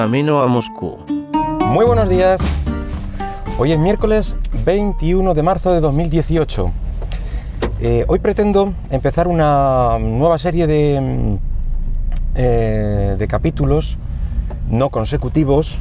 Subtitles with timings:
[0.00, 0.96] camino a Moscú.
[1.66, 2.40] Muy buenos días.
[3.58, 4.34] Hoy es miércoles
[4.64, 6.70] 21 de marzo de 2018.
[7.82, 11.34] Eh, hoy pretendo empezar una nueva serie de, mm,
[12.34, 13.98] eh, de capítulos
[14.70, 15.76] no consecutivos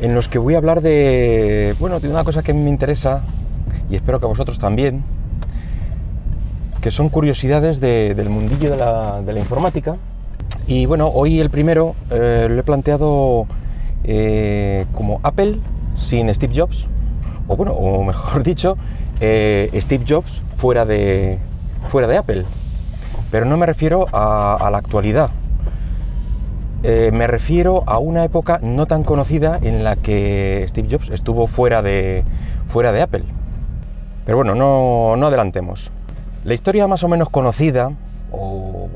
[0.00, 3.20] en los que voy a hablar de, bueno, de una cosa que me interesa
[3.88, 5.04] y espero que a vosotros también,
[6.80, 9.94] que son curiosidades de- del mundillo de la informática.
[10.68, 13.46] Y bueno, hoy el primero eh, lo he planteado
[14.04, 15.56] eh, como Apple
[15.94, 16.86] sin Steve Jobs,
[17.48, 18.76] o bueno, o mejor dicho,
[19.20, 21.38] eh, Steve Jobs fuera de,
[21.88, 22.44] fuera de Apple.
[23.30, 25.30] Pero no me refiero a, a la actualidad.
[26.82, 31.82] Me refiero a una época no tan conocida en la que Steve Jobs estuvo fuera
[31.82, 32.24] de,
[32.68, 33.24] fuera de Apple.
[34.24, 35.90] Pero bueno, no, no adelantemos.
[36.44, 37.90] La historia más o menos conocida,
[38.30, 38.88] o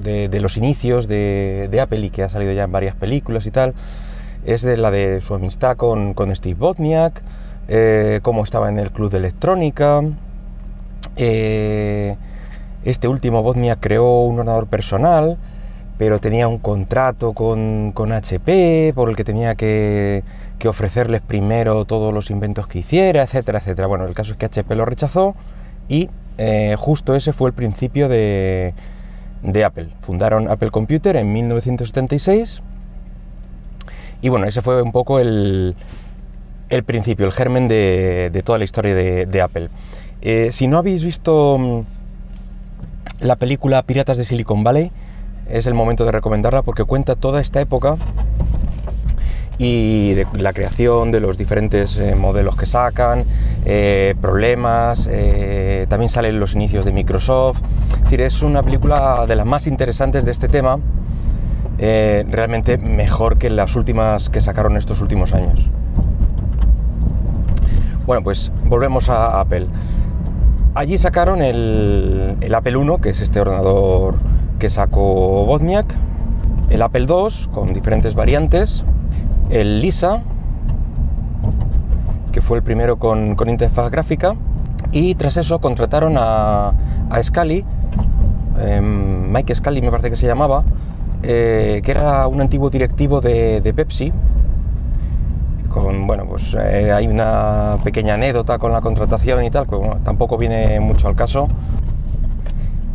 [0.00, 3.50] de, los inicios de, de Apple y que ha salido ya en varias películas y
[3.50, 3.74] tal,
[4.44, 7.22] es de la de su amistad con, con Steve Wozniak,
[7.68, 10.02] eh, cómo estaba en el club de electrónica.
[11.16, 12.16] eh,
[12.84, 15.36] este último Wozniak creó un ordenador personal,
[15.98, 20.22] pero tenía un contrato con, con HP por el que tenía que,
[20.58, 23.88] que ofrecerles primero todos los inventos que hiciera, etcétera, etcétera.
[23.88, 25.34] Bueno, el caso es que HP lo rechazó
[25.88, 28.74] y eh, justo ese fue el principio de,
[29.42, 29.88] de Apple.
[30.02, 32.62] Fundaron Apple Computer en 1976
[34.20, 35.76] y bueno, ese fue un poco el,
[36.70, 39.68] el principio, el germen de, toda la historia de, de Apple.
[40.20, 41.80] Eh, si no habéis visto mm,
[43.20, 44.90] la película Piratas de Silicon Valley,
[45.48, 47.96] es el momento de recomendarla porque cuenta toda esta época
[49.56, 53.24] y de la creación de los diferentes eh, modelos que sacan,
[53.70, 57.60] eh, problemas, eh, también salen los inicios de Microsoft.
[58.10, 60.78] Es una película de las más interesantes de este tema,
[61.76, 65.68] eh, realmente mejor que las últimas que sacaron estos últimos años.
[68.06, 69.66] Bueno, pues volvemos a Apple.
[70.74, 74.14] Allí sacaron el, el Apple I, que es este ordenador
[74.58, 75.94] que sacó Wozniak,
[76.70, 78.82] el Apple II con diferentes variantes,
[79.50, 80.22] el Lisa,
[82.48, 84.34] fue el primero con, interfaz gráfica,
[84.90, 86.72] y tras eso contrataron a,
[87.10, 87.62] a Scully,
[88.58, 90.64] eh, Mike Scully me parece que se llamaba,
[91.22, 94.14] eh, que era un antiguo directivo de, de Pepsi.
[95.68, 99.98] Con, bueno, pues eh, hay una pequeña anécdota con la contratación y tal, que bueno,
[100.02, 101.48] tampoco viene mucho al caso.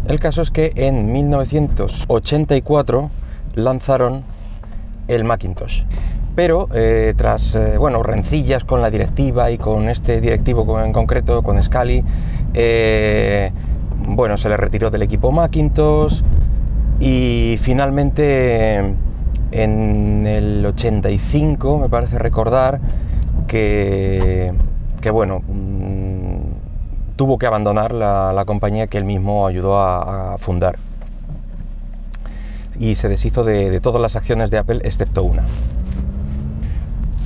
[0.07, 3.11] El caso es que en 1984
[3.53, 4.23] lanzaron
[5.07, 5.83] el Macintosh.
[6.35, 11.43] Pero eh, tras eh, bueno, rencillas con la directiva y con este directivo en concreto,
[11.43, 12.03] con Scali,
[12.55, 13.51] eh,
[14.07, 16.21] bueno, se le retiró del equipo Macintosh
[16.99, 18.95] y finalmente
[19.51, 22.79] en el 85, me parece recordar,
[23.47, 24.51] que,
[25.01, 30.77] que bueno, mm, tuvo que abandonar la, compañía que él mismo ayudó a, fundar.
[32.79, 35.43] Y se deshizo de, de todas las acciones de Apple excepto una.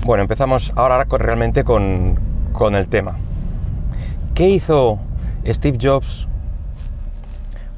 [0.08, 2.16] Bueno, empezamos ahora realmente con,
[2.54, 3.18] con el tema.
[4.36, 5.00] ¿Qué hizo
[5.46, 6.30] Steve Jobs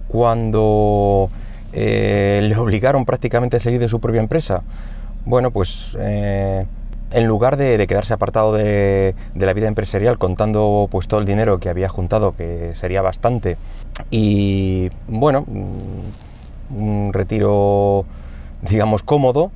[0.10, 1.32] cuando
[1.74, 4.62] eh, le obligaron prácticamente a salir de su propia empresa?
[5.26, 6.68] Bueno, pues eh,
[7.14, 11.26] en lugar de, de quedarse apartado de, de la vida empresarial contando pues todo el
[11.26, 13.58] dinero que había juntado, que sería bastante,
[14.12, 18.06] y bueno, mm, un retiro
[18.62, 19.52] digamos cómodo,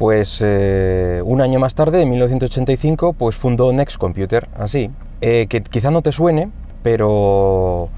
[0.00, 4.90] pues eh, un año más tarde, en 1985, pues fundó Next Computer, así,
[5.20, 6.48] eh, que quizá no te suene,
[6.82, 7.90] pero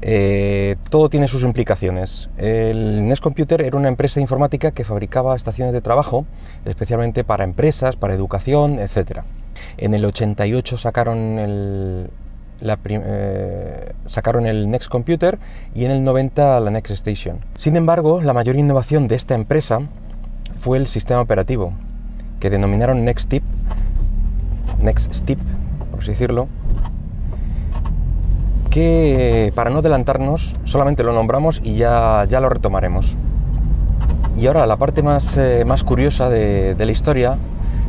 [0.00, 2.30] eh, todo tiene sus implicaciones.
[2.38, 6.24] El Next Computer era una empresa informática que fabricaba estaciones de trabajo,
[6.66, 9.22] especialmente para empresas, para educación, etc.
[9.76, 12.10] En el 88 sacaron el,
[14.06, 15.40] sacaron el Next Computer
[15.74, 17.40] y en el 90 la Next Station.
[17.56, 19.80] Sin embargo, la mayor innovación de esta empresa
[20.60, 21.72] fue el sistema operativo,
[22.38, 23.42] que denominaron NextStep,
[24.82, 25.38] NextStep,
[25.90, 26.48] por así decirlo,
[28.68, 33.16] que para no adelantarnos solamente lo nombramos y ya, ya lo retomaremos.
[34.36, 37.38] Y ahora la parte más, eh, más curiosa de, la historia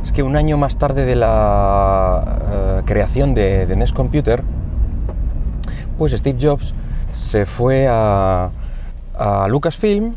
[0.05, 2.23] es que un año más tarde de la
[2.53, 4.43] eh, creación de, de Next Computer,
[5.97, 6.73] pues Steve Jobs
[7.11, 8.49] se fue a,
[9.13, 10.13] a Lucasfilm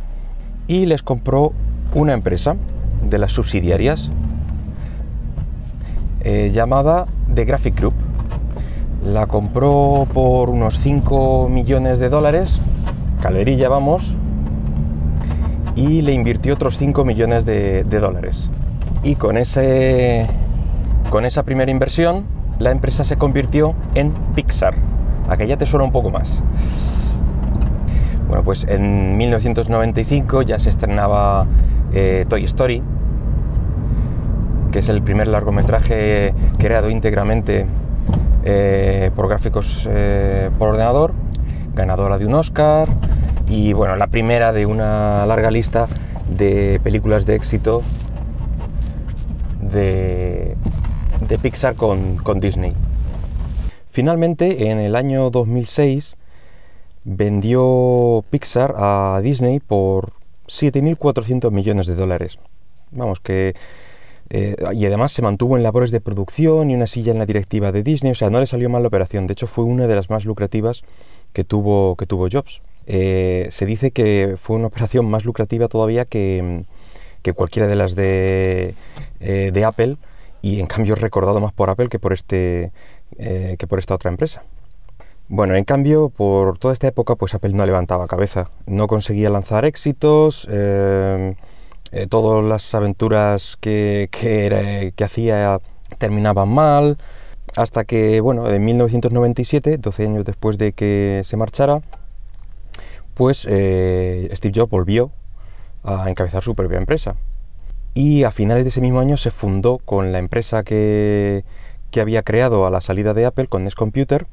[0.69, 1.53] y les compró
[1.95, 2.57] una empresa
[3.09, 4.11] de las subsidiarias
[6.23, 7.95] eh, llamada The Graphic Group.
[9.05, 12.59] La compró por unos 5 millones de dólares,
[13.21, 14.15] calderilla vamos,
[15.77, 18.49] y le invirtió otros 5 millones de, de dólares.
[19.03, 20.27] Y con, ese,
[21.11, 22.25] con esa primera inversión,
[22.59, 24.75] la empresa se convirtió en Pixar.
[25.29, 26.43] Aquella te suena un poco más.
[28.29, 31.47] Bueno, pues en 1995 ya se estrenaba
[31.95, 32.83] eh, Toy Story,
[34.73, 37.67] que es el primer largometraje creado íntegramente
[38.45, 41.13] eh, por gráficos eh, por ordenador,
[41.75, 42.89] ganadora de un Oscar
[43.49, 45.87] y bueno, la primera de una larga lista
[46.29, 47.83] de películas de éxito
[49.61, 50.57] de,
[51.41, 52.73] Pixar con, con Disney.
[53.91, 56.17] Finalmente, en el año 2006,
[57.05, 60.13] vendió Pixar a Disney por
[60.47, 62.39] 7.400 millones de dólares.
[62.91, 63.55] Vamos, que...
[64.31, 67.73] Eh, y además se mantuvo en labores de producción y una silla en la directiva
[67.73, 69.27] de Disney, o sea, no le salió mal la operación.
[69.27, 70.83] De hecho, fue una de las más lucrativas
[71.35, 72.63] que tuvo, que tuvo Jobs.
[72.87, 76.65] Eh, se dice que fue una operación más lucrativa todavía que,
[77.35, 78.75] cualquiera de las de,
[79.21, 79.97] eh, de, Apple
[80.41, 82.73] y en cambio recordado más por Apple que por, este,
[83.19, 84.43] que por esta otra empresa.
[85.29, 89.65] Bueno, en cambio, por toda esta época, pues Apple no levantaba cabeza, no conseguía lanzar
[89.65, 91.35] éxitos, eh,
[91.93, 95.61] eh, todas las aventuras que, que, hacía
[95.97, 96.99] terminaban mal,
[97.57, 101.81] hasta que, bueno, en 1997, 12 años después de que se marchara,
[103.15, 105.11] pues eh, Steve Jobs volvió
[105.85, 107.17] a encabezar su propia empresa.
[107.95, 111.45] Y a finales de ese mismo año se fundó con la empresa que,
[111.91, 114.27] que había creado a la salida de Apple, con Nest Computer,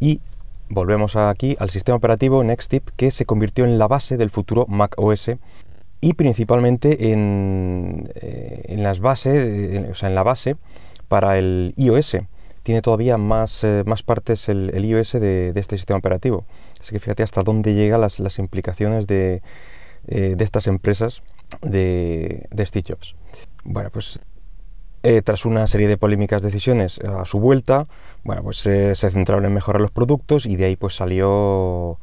[0.00, 0.20] y
[0.68, 4.94] volvemos aquí al sistema operativo NextTip que se convirtió en la base del futuro Mac
[4.96, 5.30] OS
[6.00, 10.56] y principalmente en, eh, en las bases, o sea, en la base
[11.08, 12.18] para el iOS.
[12.62, 16.44] Tiene todavía más, eh, más partes el, iOS de, este sistema operativo.
[16.80, 19.42] Así que fíjate hasta dónde llegan las, las implicaciones de,
[20.06, 21.22] eh, de, estas empresas
[21.62, 23.16] de, de Steve Jobs.
[23.64, 24.20] Bueno, pues
[25.02, 27.86] eh, tras una serie de polémicas decisiones a su vuelta,
[28.24, 31.98] bueno, pues se centraron en mejorar los productos y de ahí pues salió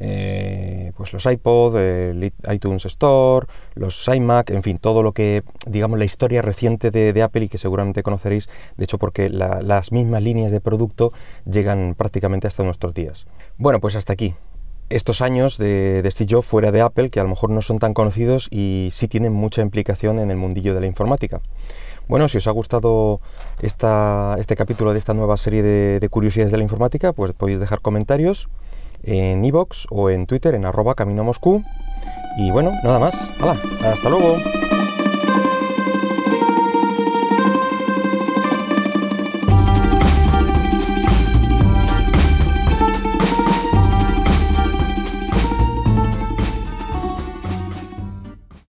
[0.00, 5.98] eh, pues los iPod, el iTunes Store, los iMac, en fin, todo lo que, digamos,
[5.98, 10.52] la historia reciente de, Apple y que seguramente conoceréis, de hecho, porque las mismas líneas
[10.52, 11.12] de producto
[11.44, 13.26] llegan prácticamente hasta nuestros días.
[13.56, 14.34] Bueno, pues hasta aquí.
[14.90, 18.48] Estos años de, de fuera de Apple, que a lo mejor no son tan conocidos
[18.50, 21.40] y sí tienen mucha implicación en el mundillo de la informática.
[22.08, 23.20] Bueno, si os ha gustado
[23.60, 28.48] este capítulo de esta nueva serie de, curiosidades de la informática, pues podéis dejar comentarios
[29.02, 31.62] en iVoox o en Twitter en arroba camino Moscú.
[32.38, 33.14] Y bueno, nada más.
[33.40, 33.60] ¡Hala!
[33.84, 34.57] ¡Hasta luego!